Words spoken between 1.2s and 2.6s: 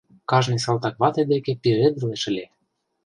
деке пижедылеш ыле.